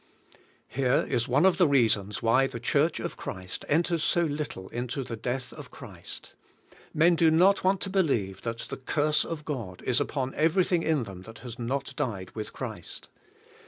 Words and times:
Here 0.67 1.05
is 1.07 1.27
one 1.27 1.45
of 1.45 1.59
the 1.59 1.67
reasons 1.67 2.23
why 2.23 2.47
the 2.47 2.59
Church 2.59 2.99
of 2.99 3.17
Christ 3.17 3.65
enters 3.67 4.03
so 4.03 4.21
little 4.23 4.67
into 4.69 5.03
the 5.03 5.15
death 5.15 5.53
of 5.53 5.69
Christ; 5.69 6.33
men 6.91 7.13
do 7.13 7.29
not 7.29 7.63
want 7.63 7.81
to 7.81 7.89
believe 7.91 8.41
that 8.41 8.57
the 8.71 8.77
curse 8.77 9.23
of 9.23 9.45
God 9.45 9.83
is 9.83 10.01
upon 10.01 10.33
everything 10.33 10.81
in 10.81 11.03
them 11.03 11.21
that 11.21 11.37
has 11.45 11.59
not 11.59 11.95
died 11.95 12.31
with 12.31 12.51
Christ. 12.51 13.09